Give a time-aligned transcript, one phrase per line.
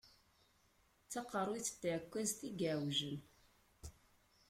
[1.05, 3.17] D taqerruyt n tɛekkwazt i yeɛewjen.